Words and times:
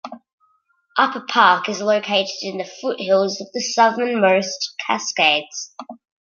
Upper 0.97 1.27
Park 1.29 1.69
is 1.69 1.79
located 1.79 2.25
in 2.41 2.57
the 2.57 2.63
foothills 2.65 3.39
of 3.39 3.49
the 3.53 3.59
southernmost 3.61 4.73
Cascades. 4.87 5.75